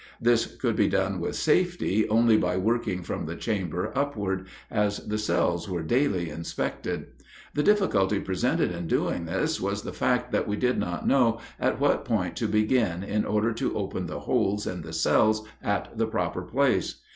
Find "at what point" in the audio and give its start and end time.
11.59-12.35